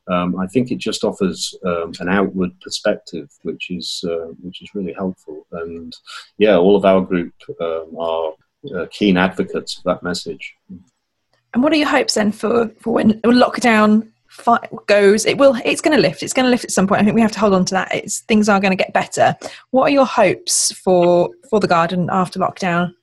Um, 0.08 0.38
I 0.38 0.46
think 0.46 0.70
it 0.70 0.78
just 0.78 1.04
offers 1.04 1.54
um, 1.64 1.92
an 2.00 2.08
outward 2.08 2.52
perspective, 2.60 3.28
which 3.42 3.70
is 3.70 4.04
uh, 4.06 4.28
which 4.42 4.62
is 4.62 4.74
really 4.74 4.92
helpful. 4.92 5.46
And 5.52 5.96
yeah, 6.38 6.56
all 6.56 6.76
of 6.76 6.84
our 6.84 7.00
group 7.00 7.32
um, 7.60 7.96
are 7.98 8.32
uh, 8.74 8.86
keen 8.90 9.16
advocates 9.16 9.78
of 9.78 9.84
that 9.84 10.02
message. 10.02 10.54
And 11.54 11.62
what 11.62 11.72
are 11.72 11.76
your 11.76 11.88
hopes 11.88 12.14
then 12.14 12.32
for, 12.32 12.68
for 12.80 12.94
when 12.94 13.20
lockdown 13.22 14.08
fi- 14.28 14.68
goes, 14.86 15.24
it 15.26 15.38
will. 15.38 15.56
It's 15.64 15.80
going 15.80 15.96
to 15.96 16.00
lift. 16.00 16.22
It's 16.22 16.32
going 16.32 16.44
to 16.44 16.50
lift 16.50 16.64
at 16.64 16.70
some 16.70 16.86
point. 16.86 17.00
I 17.00 17.04
think 17.04 17.14
we 17.14 17.20
have 17.20 17.32
to 17.32 17.40
hold 17.40 17.54
on 17.54 17.64
to 17.66 17.74
that. 17.74 17.94
It's 17.94 18.20
things 18.20 18.48
are 18.48 18.60
going 18.60 18.76
to 18.76 18.76
get 18.76 18.92
better. 18.92 19.36
What 19.70 19.84
are 19.84 19.90
your 19.90 20.06
hopes 20.06 20.72
for 20.72 21.30
for 21.48 21.60
the 21.60 21.68
garden 21.68 22.08
after 22.12 22.38
lockdown? 22.38 22.94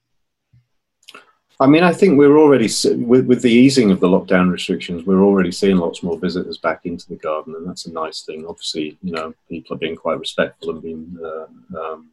I 1.60 1.68
mean, 1.68 1.84
I 1.84 1.94
think 1.94 2.18
we're 2.18 2.38
already 2.38 2.68
with, 2.96 3.26
with 3.26 3.42
the 3.42 3.52
easing 3.52 3.92
of 3.92 4.00
the 4.00 4.08
lockdown 4.08 4.52
restrictions, 4.52 5.06
we're 5.06 5.24
already 5.24 5.52
seeing 5.52 5.78
lots 5.78 6.04
more 6.04 6.18
visitors 6.18 6.58
back 6.58 6.82
into 6.84 7.08
the 7.08 7.16
garden, 7.16 7.56
and 7.56 7.68
that's 7.68 7.86
a 7.86 7.92
nice 7.92 8.24
thing. 8.24 8.46
Obviously, 8.48 8.98
you 9.02 9.14
know, 9.14 9.34
people 9.48 9.76
are 9.76 9.80
being 9.80 9.96
quite 9.96 10.20
respectful 10.20 10.72
and 10.72 10.82
being 10.82 11.18
uh, 11.24 11.80
um, 11.80 12.10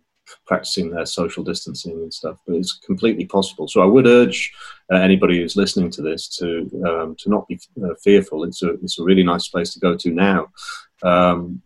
practicing 0.46 0.90
their 0.90 1.06
social 1.06 1.44
distancing 1.44 1.92
and 1.92 2.12
stuff, 2.12 2.38
but 2.46 2.56
it's 2.56 2.72
completely 2.72 3.24
possible. 3.24 3.68
So 3.68 3.82
I 3.82 3.86
would 3.86 4.06
urge 4.06 4.52
uh, 4.92 4.96
anybody 4.96 5.38
who's 5.38 5.56
listening 5.56 5.90
to 5.92 6.02
this 6.02 6.28
to 6.38 6.46
um, 6.86 7.16
to 7.20 7.30
not 7.30 7.48
be 7.48 7.58
uh, 7.82 7.94
fearful. 8.02 8.44
It's 8.44 8.62
a 8.62 8.70
it's 8.82 8.98
a 8.98 9.04
really 9.04 9.22
nice 9.22 9.48
place 9.48 9.72
to 9.74 9.80
go 9.80 9.96
to 9.96 10.10
now. 10.10 10.48
Um, 11.02 11.62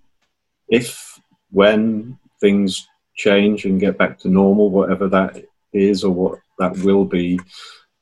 if 0.68 1.20
when 1.50 2.18
things 2.40 2.88
change 3.14 3.64
and 3.64 3.80
get 3.80 3.96
back 3.96 4.18
to 4.20 4.28
normal, 4.28 4.70
whatever 4.70 5.08
that 5.08 5.44
is 5.72 6.04
or 6.04 6.12
what 6.12 6.38
that 6.58 6.76
will 6.78 7.04
be, 7.04 7.40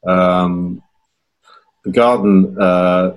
um, 0.07 0.83
the 1.85 1.91
garden. 1.91 2.57
Uh, 2.59 3.13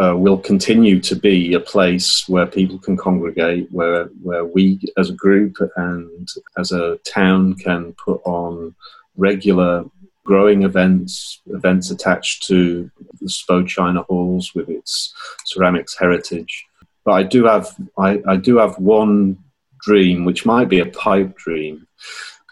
uh, 0.00 0.14
will 0.16 0.38
continue 0.38 1.00
to 1.00 1.16
be 1.16 1.54
a 1.54 1.60
place 1.60 2.28
where 2.28 2.46
people 2.46 2.78
can 2.78 2.96
congregate, 2.96 3.68
where 3.70 4.06
where 4.22 4.44
we 4.44 4.80
as 4.96 5.10
a 5.10 5.14
group 5.14 5.56
and 5.76 6.28
as 6.56 6.72
a 6.72 6.98
town 7.04 7.54
can 7.54 7.94
put 7.94 8.20
on 8.24 8.74
regular 9.16 9.84
growing 10.24 10.62
events, 10.62 11.40
events 11.46 11.90
attached 11.90 12.44
to 12.44 12.90
the 13.20 13.28
Spode 13.28 13.68
China 13.68 14.02
Halls 14.02 14.54
with 14.54 14.68
its 14.68 15.14
ceramics 15.44 15.96
heritage. 15.98 16.66
But 17.04 17.12
I 17.12 17.22
do 17.22 17.44
have 17.44 17.74
I, 17.98 18.22
I 18.26 18.36
do 18.36 18.56
have 18.58 18.78
one 18.78 19.38
dream, 19.80 20.24
which 20.24 20.46
might 20.46 20.68
be 20.68 20.80
a 20.80 20.86
pipe 20.86 21.36
dream, 21.36 21.86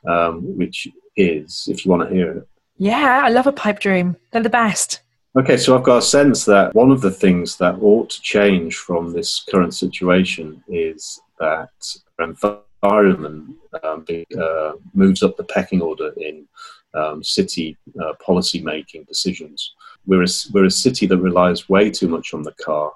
um, 0.06 0.56
which 0.56 0.86
is 1.16 1.66
if 1.68 1.84
you 1.84 1.90
want 1.90 2.08
to 2.08 2.14
hear 2.14 2.30
it. 2.38 2.48
Yeah, 2.76 3.22
I 3.24 3.30
love 3.30 3.46
a 3.46 3.52
pipe 3.52 3.80
dream. 3.80 4.16
They're 4.30 4.42
the 4.42 4.50
best. 4.50 5.02
Okay, 5.34 5.56
so 5.56 5.74
I've 5.74 5.82
got 5.82 5.96
a 5.96 6.02
sense 6.02 6.44
that 6.44 6.74
one 6.74 6.90
of 6.90 7.00
the 7.00 7.10
things 7.10 7.56
that 7.56 7.78
ought 7.80 8.10
to 8.10 8.20
change 8.20 8.76
from 8.76 9.14
this 9.14 9.42
current 9.50 9.74
situation 9.74 10.62
is 10.68 11.22
that 11.40 11.70
environment 12.18 13.56
um, 13.82 14.04
uh, 14.38 14.72
moves 14.92 15.22
up 15.22 15.38
the 15.38 15.44
pecking 15.44 15.80
order 15.80 16.12
in 16.18 16.46
um, 16.92 17.24
city 17.24 17.78
uh, 17.98 18.12
policy 18.22 18.60
making 18.60 19.04
decisions. 19.04 19.72
We're 20.04 20.24
a, 20.24 20.28
we're 20.52 20.66
a 20.66 20.70
city 20.70 21.06
that 21.06 21.16
relies 21.16 21.66
way 21.66 21.90
too 21.90 22.08
much 22.08 22.34
on 22.34 22.42
the 22.42 22.52
car. 22.52 22.92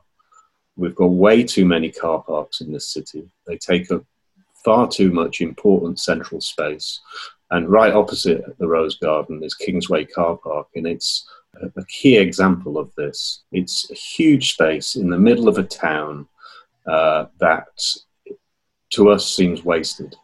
We've 0.77 0.95
got 0.95 1.07
way 1.07 1.43
too 1.43 1.65
many 1.65 1.91
car 1.91 2.23
parks 2.23 2.61
in 2.61 2.71
this 2.71 2.89
city. 2.93 3.31
They 3.47 3.57
take 3.57 3.91
up 3.91 4.05
far 4.63 4.89
too 4.89 5.11
much 5.11 5.41
important 5.41 6.01
central 6.01 6.43
space. 6.43 7.01
And 7.51 7.71
right 7.71 7.95
opposite 7.95 8.59
the 8.59 8.69
Rose 8.69 8.99
Garden 8.99 9.43
is 9.43 9.55
Kingsway 9.55 10.05
Car 10.05 10.37
Park, 10.37 10.67
and 10.75 10.87
it's 10.87 11.27
a 11.77 11.85
key 11.87 12.17
example 12.17 12.79
of 12.79 12.95
this. 12.97 13.43
It's 13.53 13.91
a 13.91 13.95
huge 13.95 14.53
space 14.53 14.97
in 14.97 15.11
the 15.11 15.19
middle 15.19 15.49
of 15.49 15.59
a 15.59 15.63
town 15.63 16.29
uh, 16.87 17.27
that 17.39 17.69
to 18.91 19.11
us 19.11 19.35
seems 19.35 19.65
wasted. 19.65 20.15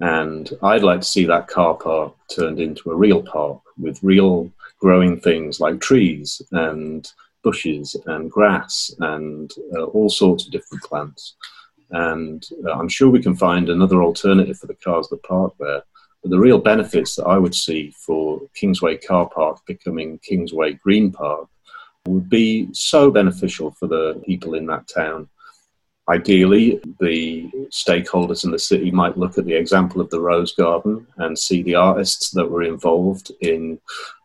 And 0.00 0.50
I'd 0.62 0.82
like 0.82 1.00
to 1.00 1.06
see 1.06 1.24
that 1.26 1.48
car 1.48 1.74
park 1.74 2.14
turned 2.34 2.60
into 2.60 2.90
a 2.90 2.96
real 2.96 3.22
park 3.22 3.60
with 3.78 4.02
real 4.02 4.50
growing 4.80 5.20
things 5.20 5.60
like 5.60 5.80
trees 5.80 6.42
and 6.50 7.08
bushes 7.44 7.96
and 8.06 8.30
grass 8.30 8.94
and 9.00 9.52
uh, 9.76 9.84
all 9.84 10.08
sorts 10.08 10.44
of 10.44 10.52
different 10.52 10.82
plants. 10.84 11.34
And 11.90 12.44
uh, 12.66 12.72
I'm 12.72 12.88
sure 12.88 13.10
we 13.10 13.22
can 13.22 13.36
find 13.36 13.68
another 13.68 14.02
alternative 14.02 14.58
for 14.58 14.66
the 14.66 14.74
cars 14.74 15.08
that 15.08 15.22
park 15.22 15.54
there. 15.60 15.82
The 16.24 16.38
real 16.38 16.58
benefits 16.58 17.16
that 17.16 17.26
I 17.26 17.38
would 17.38 17.54
see 17.54 17.90
for 17.90 18.40
Kingsway 18.54 18.96
Car 18.98 19.28
Park 19.28 19.58
becoming 19.66 20.18
Kingsway 20.18 20.74
Green 20.74 21.10
Park 21.10 21.48
would 22.06 22.28
be 22.28 22.68
so 22.72 23.10
beneficial 23.10 23.72
for 23.72 23.86
the 23.86 24.22
people 24.26 24.54
in 24.54 24.66
that 24.66 24.88
town. 24.88 25.28
Ideally, 26.08 26.80
the 27.00 27.48
stakeholders 27.70 28.44
in 28.44 28.50
the 28.50 28.58
city 28.58 28.90
might 28.90 29.16
look 29.16 29.38
at 29.38 29.44
the 29.44 29.54
example 29.54 30.00
of 30.00 30.10
the 30.10 30.20
Rose 30.20 30.52
Garden 30.52 31.06
and 31.18 31.38
see 31.38 31.62
the 31.62 31.76
artists 31.76 32.30
that 32.30 32.50
were 32.50 32.64
involved 32.64 33.30
in 33.40 33.78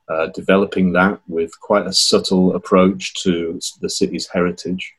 uh, 0.10 0.27
developing 0.27 0.92
that 0.94 1.20
with 1.27 1.51
quite 1.60 1.86
a 1.86 1.94
subtle 1.94 2.56
approach 2.56 3.13
to 3.24 3.60
the 3.82 3.89
city's 3.89 4.27
heritage 4.27 4.94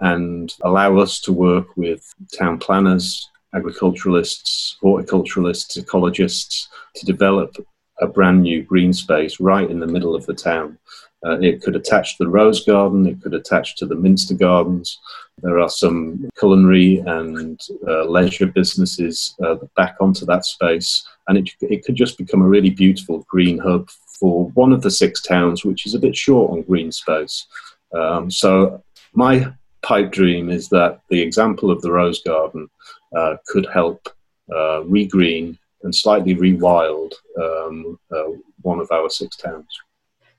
and 0.00 0.54
allow 0.62 0.98
us 0.98 1.20
to 1.20 1.32
work 1.32 1.76
with 1.76 2.02
town 2.36 2.58
planners, 2.58 3.30
agriculturalists, 3.54 4.76
horticulturalists, 4.82 5.78
ecologists 5.78 6.68
to 6.96 7.06
develop 7.06 7.56
a 8.00 8.06
brand 8.06 8.42
new 8.42 8.62
green 8.62 8.92
space 8.92 9.40
right 9.40 9.70
in 9.70 9.78
the 9.78 9.86
middle 9.86 10.14
of 10.14 10.26
the 10.26 10.34
town. 10.34 10.78
Uh, 11.24 11.38
it 11.40 11.62
could 11.62 11.74
attach 11.74 12.16
to 12.16 12.24
the 12.24 12.30
Rose 12.30 12.64
Garden, 12.64 13.06
it 13.06 13.22
could 13.22 13.32
attach 13.32 13.76
to 13.76 13.86
the 13.86 13.94
Minster 13.94 14.34
Gardens. 14.34 14.98
There 15.42 15.58
are 15.58 15.70
some 15.70 16.28
culinary 16.38 16.98
and 17.06 17.58
uh, 17.88 18.04
leisure 18.04 18.46
businesses 18.46 19.34
uh, 19.42 19.56
back 19.74 19.96
onto 20.00 20.26
that 20.26 20.44
space, 20.44 21.06
and 21.28 21.38
it, 21.38 21.50
it 21.62 21.84
could 21.84 21.94
just 21.94 22.18
become 22.18 22.42
a 22.42 22.48
really 22.48 22.70
beautiful 22.70 23.24
green 23.28 23.58
hub 23.58 23.88
for 24.20 24.50
one 24.50 24.72
of 24.72 24.82
the 24.82 24.90
six 24.90 25.22
towns, 25.22 25.64
which 25.64 25.86
is 25.86 25.94
a 25.94 25.98
bit 25.98 26.14
short 26.14 26.50
on 26.50 26.62
green 26.62 26.92
space. 26.92 27.46
Um, 27.94 28.30
so, 28.30 28.82
my 29.14 29.52
pipe 29.84 30.10
dream 30.10 30.50
is 30.50 30.68
that 30.70 31.00
the 31.10 31.20
example 31.20 31.70
of 31.70 31.80
the 31.82 31.92
Rose 31.92 32.22
Garden 32.22 32.68
uh, 33.16 33.36
could 33.46 33.66
help 33.72 34.08
uh, 34.50 34.80
regreen 34.96 35.58
and 35.82 35.94
slightly 35.94 36.34
rewild 36.34 37.12
um, 37.40 37.98
uh, 38.10 38.30
one 38.62 38.80
of 38.80 38.90
our 38.90 39.10
six 39.10 39.36
towns. 39.36 39.66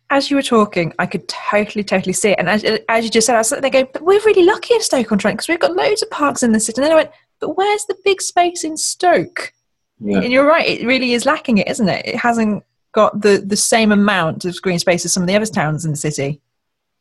As 0.10 0.30
you 0.30 0.36
were 0.36 0.44
talking, 0.44 0.94
I 1.00 1.06
could 1.06 1.28
totally, 1.28 1.84
totally 1.84 2.14
see 2.14 2.32
it. 2.32 2.40
And 2.40 2.50
as, 2.50 2.64
as 2.90 3.04
you 3.04 3.10
just 3.10 3.26
said, 3.28 3.36
I 3.36 3.40
was 3.40 3.50
there 3.50 3.70
going, 3.70 3.88
but 3.94 4.04
we're 4.04 4.22
really 4.22 4.44
lucky 4.44 4.74
in 4.76 4.82
Stoke-on-Trent 4.82 5.38
because 5.38 5.48
we've 5.48 5.60
got 5.60 5.76
loads 5.76 6.04
of 6.04 6.10
parks 6.12 6.44
in 6.44 6.52
the 6.52 6.60
city. 6.60 6.82
And 6.82 6.86
then 6.86 6.92
I 6.92 7.02
went, 7.02 7.12
but 7.40 7.58
where's 7.58 7.86
the 7.86 7.98
big 8.04 8.22
space 8.22 8.64
in 8.64 8.78
Stoke? 8.78 9.54
Yeah. 10.00 10.20
And 10.20 10.32
you're 10.32 10.48
right, 10.48 10.68
it 10.68 10.86
really 10.86 11.14
is 11.14 11.26
lacking 11.26 11.58
it, 11.58 11.68
isn't 11.68 11.90
it? 11.90 12.06
It 12.06 12.16
hasn't 12.16 12.64
got 12.92 13.22
the, 13.22 13.44
the 13.46 13.58
same 13.58 13.92
amount 13.92 14.46
of 14.46 14.62
green 14.62 14.80
space 14.80 15.06
as 15.06 15.14
some 15.14 15.24
of 15.24 15.28
the 15.28 15.36
other 15.36 15.46
towns 15.46 15.86
in 15.86 15.92
the 15.92 15.98
city. 15.98 16.42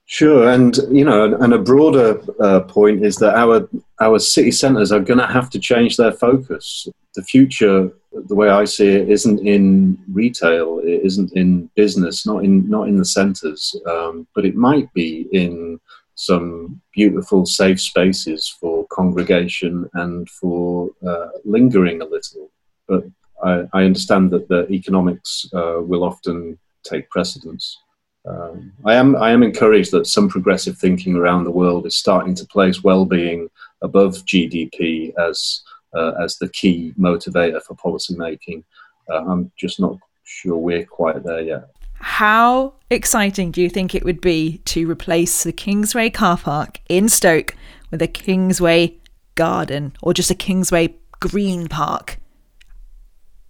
Sure, 0.06 0.50
and 0.50 0.76
you 0.90 1.04
know, 1.04 1.34
and 1.40 1.54
a 1.54 1.58
broader 1.58 2.20
uh, 2.38 2.60
point 2.60 3.04
is 3.04 3.16
that 3.16 3.34
our 3.36 3.68
our 4.00 4.18
city 4.18 4.50
centres 4.50 4.92
are 4.92 5.00
going 5.00 5.18
to 5.18 5.26
have 5.26 5.48
to 5.50 5.58
change 5.58 5.96
their 5.96 6.12
focus. 6.12 6.86
The 7.14 7.22
future, 7.22 7.90
the 8.12 8.34
way 8.34 8.50
I 8.50 8.66
see 8.66 8.88
it, 8.88 9.08
isn't 9.08 9.46
in 9.46 9.98
retail, 10.12 10.80
it 10.80 11.00
isn't 11.04 11.32
in 11.32 11.70
business, 11.74 12.26
not 12.26 12.44
in 12.44 12.68
not 12.68 12.88
in 12.88 12.98
the 12.98 13.04
centres, 13.04 13.74
um, 13.86 14.26
but 14.34 14.44
it 14.44 14.54
might 14.54 14.92
be 14.92 15.26
in 15.32 15.80
some 16.16 16.80
beautiful, 16.92 17.46
safe 17.46 17.80
spaces 17.80 18.54
for 18.60 18.86
congregation 18.88 19.88
and 19.94 20.28
for 20.28 20.90
uh, 21.06 21.28
lingering 21.44 22.02
a 22.02 22.04
little. 22.04 22.50
But 22.86 23.04
I, 23.42 23.64
I 23.72 23.84
understand 23.84 24.30
that 24.32 24.48
the 24.48 24.68
economics 24.70 25.48
uh, 25.54 25.80
will 25.80 26.04
often 26.04 26.58
take 26.84 27.08
precedence. 27.10 27.78
Um, 28.26 28.72
I 28.84 28.94
am 28.94 29.16
I 29.16 29.30
am 29.30 29.42
encouraged 29.42 29.90
that 29.92 30.06
some 30.06 30.28
progressive 30.28 30.78
thinking 30.78 31.14
around 31.14 31.44
the 31.44 31.50
world 31.50 31.86
is 31.86 31.96
starting 31.96 32.34
to 32.36 32.46
place 32.46 32.82
well-being 32.82 33.50
above 33.82 34.24
GDP 34.24 35.12
as 35.18 35.62
uh, 35.94 36.12
as 36.20 36.38
the 36.38 36.48
key 36.48 36.94
motivator 36.98 37.62
for 37.62 37.74
policy 37.74 38.16
making. 38.16 38.64
Uh, 39.10 39.24
I'm 39.24 39.52
just 39.56 39.78
not 39.78 39.98
sure 40.24 40.56
we're 40.56 40.86
quite 40.86 41.22
there 41.22 41.42
yet. 41.42 41.68
How 41.94 42.74
exciting 42.90 43.50
do 43.50 43.62
you 43.62 43.70
think 43.70 43.94
it 43.94 44.04
would 44.04 44.20
be 44.20 44.58
to 44.66 44.90
replace 44.90 45.44
the 45.44 45.52
Kingsway 45.52 46.10
car 46.10 46.36
park 46.36 46.80
in 46.88 47.08
Stoke 47.08 47.54
with 47.90 48.02
a 48.02 48.06
Kingsway 48.08 48.98
garden 49.34 49.94
or 50.02 50.12
just 50.12 50.30
a 50.30 50.34
Kingsway 50.34 50.94
green 51.20 51.68
park? 51.68 52.18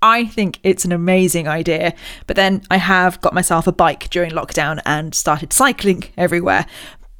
I 0.04 0.26
think 0.26 0.60
it's 0.62 0.84
an 0.84 0.92
amazing 0.92 1.48
idea. 1.48 1.94
But 2.26 2.36
then 2.36 2.62
I 2.70 2.76
have 2.76 3.22
got 3.22 3.32
myself 3.32 3.66
a 3.66 3.72
bike 3.72 4.10
during 4.10 4.32
lockdown 4.32 4.82
and 4.84 5.14
started 5.14 5.52
cycling 5.52 6.04
everywhere. 6.18 6.66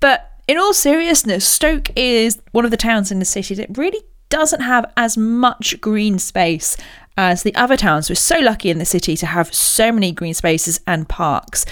But 0.00 0.30
in 0.46 0.58
all 0.58 0.74
seriousness, 0.74 1.46
Stoke 1.46 1.88
is 1.96 2.42
one 2.52 2.66
of 2.66 2.70
the 2.70 2.76
towns 2.76 3.10
in 3.10 3.20
the 3.20 3.24
city 3.24 3.54
that 3.54 3.78
really 3.78 4.02
doesn't 4.28 4.60
have 4.60 4.92
as 4.98 5.16
much 5.16 5.80
green 5.80 6.18
space 6.18 6.76
as 7.16 7.42
the 7.42 7.54
other 7.54 7.78
towns. 7.78 8.10
We're 8.10 8.16
so 8.16 8.40
lucky 8.40 8.68
in 8.68 8.78
the 8.78 8.84
city 8.84 9.16
to 9.16 9.26
have 9.26 9.54
so 9.54 9.90
many 9.90 10.12
green 10.12 10.34
spaces 10.34 10.78
and 10.86 11.08
parks. 11.08 11.64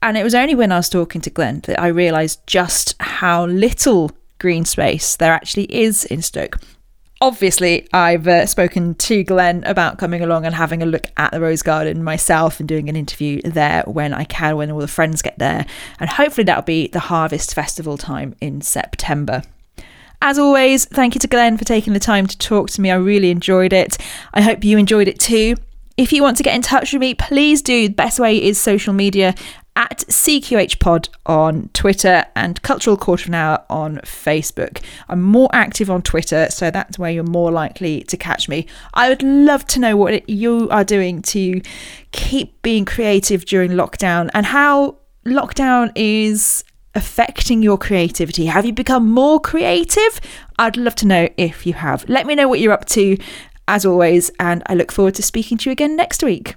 And 0.00 0.16
it 0.16 0.22
was 0.22 0.34
only 0.34 0.54
when 0.54 0.70
I 0.70 0.76
was 0.76 0.88
talking 0.88 1.20
to 1.22 1.30
Glenn 1.30 1.60
that 1.64 1.80
I 1.80 1.88
realised 1.88 2.46
just 2.46 2.94
how 3.00 3.46
little 3.46 4.12
green 4.38 4.64
space 4.64 5.16
there 5.16 5.32
actually 5.32 5.74
is 5.74 6.04
in 6.04 6.22
Stoke 6.22 6.60
obviously, 7.22 7.88
I've 7.92 8.26
uh, 8.26 8.46
spoken 8.46 8.96
to 8.96 9.22
Glenn 9.22 9.62
about 9.64 9.96
coming 9.96 10.22
along 10.22 10.44
and 10.44 10.54
having 10.54 10.82
a 10.82 10.86
look 10.86 11.06
at 11.16 11.30
the 11.30 11.40
Rose 11.40 11.62
Garden 11.62 12.02
myself 12.02 12.58
and 12.58 12.68
doing 12.68 12.88
an 12.88 12.96
interview 12.96 13.40
there 13.42 13.84
when 13.86 14.12
I 14.12 14.24
can, 14.24 14.56
when 14.56 14.70
all 14.72 14.80
the 14.80 14.88
friends 14.88 15.22
get 15.22 15.38
there. 15.38 15.64
And 16.00 16.10
hopefully, 16.10 16.44
that'll 16.44 16.64
be 16.64 16.88
the 16.88 16.98
Harvest 16.98 17.54
Festival 17.54 17.96
time 17.96 18.34
in 18.40 18.60
September. 18.60 19.42
As 20.20 20.38
always, 20.38 20.84
thank 20.84 21.14
you 21.14 21.20
to 21.20 21.28
Glenn 21.28 21.56
for 21.56 21.64
taking 21.64 21.92
the 21.92 22.00
time 22.00 22.26
to 22.26 22.36
talk 22.36 22.68
to 22.70 22.80
me. 22.80 22.90
I 22.90 22.96
really 22.96 23.30
enjoyed 23.30 23.72
it. 23.72 23.96
I 24.34 24.42
hope 24.42 24.64
you 24.64 24.76
enjoyed 24.76 25.08
it 25.08 25.18
too. 25.18 25.54
If 25.96 26.12
you 26.12 26.22
want 26.22 26.36
to 26.38 26.42
get 26.42 26.56
in 26.56 26.62
touch 26.62 26.92
with 26.92 27.00
me, 27.00 27.14
please 27.14 27.62
do. 27.62 27.88
The 27.88 27.94
best 27.94 28.18
way 28.18 28.42
is 28.42 28.58
social 28.58 28.92
media 28.92 29.34
at 29.76 30.00
CQH 30.08 30.78
Pod 30.78 31.08
on 31.26 31.70
Twitter 31.72 32.24
and 32.36 32.60
Cultural 32.62 32.96
Quarter 32.96 33.24
of 33.24 33.28
an 33.28 33.34
Hour 33.34 33.64
on 33.70 33.96
Facebook. 33.98 34.82
I'm 35.08 35.22
more 35.22 35.48
active 35.52 35.90
on 35.90 36.02
Twitter, 36.02 36.48
so 36.50 36.70
that's 36.70 36.98
where 36.98 37.10
you're 37.10 37.24
more 37.24 37.50
likely 37.50 38.02
to 38.04 38.16
catch 38.16 38.48
me. 38.48 38.66
I 38.94 39.08
would 39.08 39.22
love 39.22 39.66
to 39.68 39.80
know 39.80 39.96
what 39.96 40.28
you 40.28 40.68
are 40.70 40.84
doing 40.84 41.22
to 41.22 41.62
keep 42.12 42.60
being 42.62 42.84
creative 42.84 43.44
during 43.44 43.72
lockdown 43.72 44.30
and 44.34 44.46
how 44.46 44.98
lockdown 45.24 45.90
is 45.94 46.64
affecting 46.94 47.62
your 47.62 47.78
creativity. 47.78 48.46
Have 48.46 48.66
you 48.66 48.72
become 48.72 49.10
more 49.10 49.40
creative? 49.40 50.20
I'd 50.58 50.76
love 50.76 50.94
to 50.96 51.06
know 51.06 51.28
if 51.36 51.66
you 51.66 51.72
have. 51.72 52.06
Let 52.08 52.26
me 52.26 52.34
know 52.34 52.48
what 52.48 52.60
you're 52.60 52.72
up 52.72 52.84
to, 52.86 53.16
as 53.66 53.86
always, 53.86 54.30
and 54.38 54.62
I 54.66 54.74
look 54.74 54.92
forward 54.92 55.14
to 55.14 55.22
speaking 55.22 55.56
to 55.58 55.70
you 55.70 55.72
again 55.72 55.96
next 55.96 56.22
week. 56.22 56.56